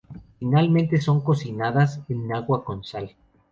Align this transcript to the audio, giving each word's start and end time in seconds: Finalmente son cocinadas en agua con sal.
Finalmente 0.39 0.99
son 0.99 1.21
cocinadas 1.21 2.01
en 2.09 2.33
agua 2.33 2.65
con 2.65 2.83
sal. 2.83 3.15